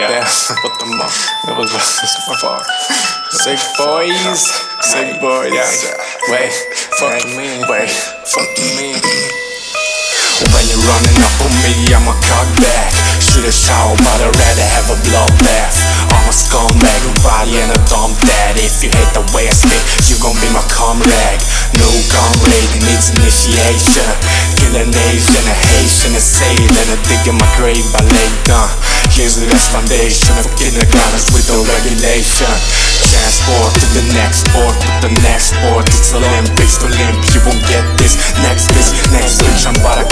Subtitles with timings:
[0.00, 0.24] Yeah,
[0.64, 1.12] put them up.
[1.44, 1.68] That was
[2.40, 2.64] far.
[3.36, 4.48] Sick boys,
[4.80, 5.52] sick boys.
[6.32, 6.56] Wait,
[6.96, 7.92] fuck me, wait,
[8.24, 8.48] fuck
[8.80, 8.96] me.
[8.96, 12.96] When you're running up on me, I'm a cock back.
[13.20, 15.76] Shoot a shower, but I'd rather have a bloodbath.
[16.08, 18.56] I'm a scumbag, a body and a dumb dad.
[18.56, 21.44] If you hate the way I spit, you gon' be my comrade.
[21.76, 24.08] No comrade needs initiation.
[24.56, 28.89] Kill an Asian, a Haitian, a dig in my grave, I lay gun.
[29.20, 32.48] Here's the best foundation of kindergartens with no regulation.
[33.04, 35.84] Transport to the next sport, to the next sport.
[35.92, 38.16] It's Olympics to limp, you won't get this.
[38.40, 40.08] Next bitch, next bitch, I'm about to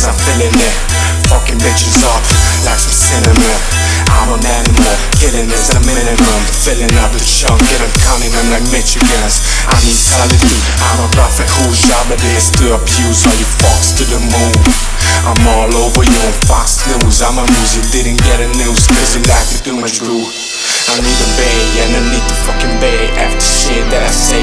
[0.00, 0.76] cause I'm feeling it.
[1.28, 2.24] Fucking bitches up
[2.64, 3.60] like some cinnamon.
[4.08, 6.40] I'm an animal, killing is a minimum.
[6.64, 9.44] Filling up the chunk, and I'm counting them like Michigans.
[9.68, 13.92] I need solitude, I'm a prophet whose job it is to abuse all you fucks
[14.00, 14.56] to the moon.
[15.28, 17.20] I'm all over you on Fox News.
[17.20, 20.24] I'm a you didn't get a news, cause you like me too much glue.
[20.24, 23.12] I need a bay, and I need the fucking bay.
[23.20, 24.40] After shit that I say,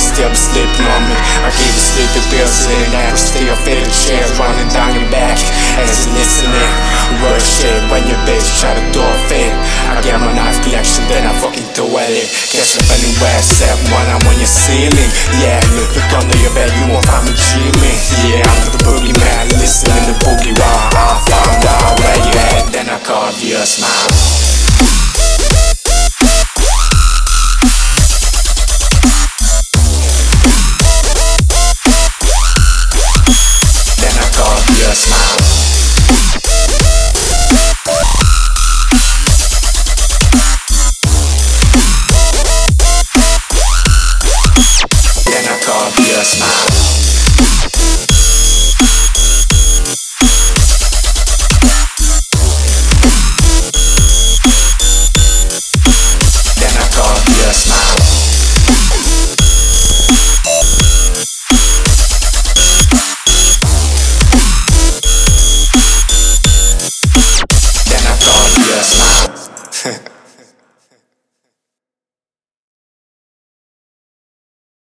[0.00, 1.16] Stay up, on me.
[1.44, 3.12] I keep the sleepy pills sitting down.
[3.20, 5.36] Stay up, in the chair running down your back.
[5.76, 6.72] As you listening,
[7.20, 9.52] word shit when your bitch try to do a thing.
[9.92, 12.32] I get my knife collection, then I fucking do it.
[12.48, 15.10] Catch up anywhere except when I'm on your ceiling.
[15.36, 17.98] Yeah, look, look under your bed, you won't find me dreaming.
[18.24, 22.72] Yeah, I'm the boogeyman, listening to boogie while I found out where you at.
[22.72, 23.99] Then I carve you a smile.